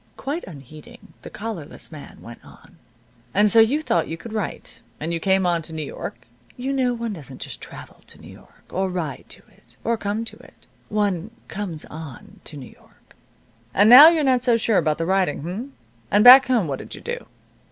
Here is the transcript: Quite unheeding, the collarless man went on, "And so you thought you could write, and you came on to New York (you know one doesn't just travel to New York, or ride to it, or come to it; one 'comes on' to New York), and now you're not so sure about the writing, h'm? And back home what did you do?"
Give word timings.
Quite 0.17 0.43
unheeding, 0.45 1.13
the 1.21 1.29
collarless 1.29 1.91
man 1.91 2.21
went 2.23 2.43
on, 2.43 2.79
"And 3.35 3.51
so 3.51 3.59
you 3.59 3.83
thought 3.83 4.07
you 4.07 4.17
could 4.17 4.33
write, 4.33 4.81
and 4.99 5.13
you 5.13 5.19
came 5.19 5.45
on 5.45 5.61
to 5.61 5.73
New 5.73 5.83
York 5.85 6.25
(you 6.57 6.73
know 6.73 6.95
one 6.95 7.13
doesn't 7.13 7.39
just 7.39 7.61
travel 7.61 8.01
to 8.07 8.17
New 8.19 8.33
York, 8.33 8.63
or 8.71 8.89
ride 8.89 9.25
to 9.29 9.43
it, 9.51 9.77
or 9.83 9.97
come 9.97 10.25
to 10.25 10.37
it; 10.37 10.65
one 10.89 11.29
'comes 11.47 11.85
on' 11.85 12.39
to 12.45 12.57
New 12.57 12.71
York), 12.71 13.15
and 13.75 13.91
now 13.91 14.07
you're 14.07 14.23
not 14.23 14.41
so 14.41 14.57
sure 14.57 14.79
about 14.79 14.97
the 14.97 15.05
writing, 15.05 15.41
h'm? 15.41 15.73
And 16.09 16.23
back 16.23 16.47
home 16.47 16.67
what 16.67 16.79
did 16.79 16.95
you 16.95 17.01
do?" 17.01 17.27